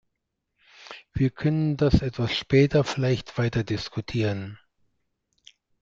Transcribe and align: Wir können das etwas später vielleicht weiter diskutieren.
Wir 1.13 1.29
können 1.29 1.77
das 1.77 2.01
etwas 2.01 2.35
später 2.35 2.83
vielleicht 2.83 3.37
weiter 3.37 3.63
diskutieren. 3.63 4.57